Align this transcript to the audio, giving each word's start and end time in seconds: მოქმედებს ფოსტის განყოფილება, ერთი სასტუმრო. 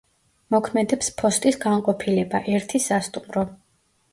მოქმედებს 0.55 1.09
ფოსტის 1.19 1.59
განყოფილება, 1.65 2.41
ერთი 2.57 2.83
სასტუმრო. 2.89 3.45